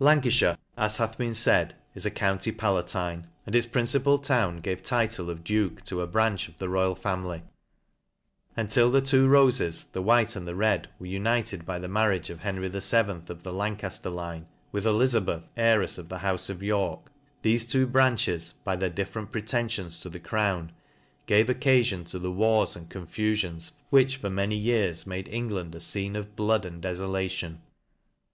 [0.00, 4.82] Lancajhire, as hath been faid, is a county pala tine: and its principal town gave
[4.82, 7.44] title of duke to a branch of the royal family;
[8.56, 12.40] and till the two rofes, the wbite and red, were united by the marriage of
[12.40, 12.78] Henry VII.
[13.28, 17.02] of the Lancajler line, with Elizabeth y heirefs of the houfe of Tork^
[17.44, 20.72] thefe two branches, by their different pretenfions to the crown,
[21.26, 25.78] gave occa fion to the wars and confufions, which for many years made England a
[25.78, 27.58] fcene of blood and defolation..